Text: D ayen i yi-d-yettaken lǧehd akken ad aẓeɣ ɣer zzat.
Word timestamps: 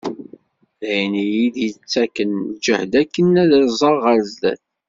D 0.79 0.81
ayen 0.91 1.13
i 1.23 1.25
yi-d-yettaken 1.33 2.31
lǧehd 2.53 2.93
akken 3.01 3.27
ad 3.41 3.51
aẓeɣ 3.61 3.95
ɣer 4.05 4.17
zzat. 4.29 4.61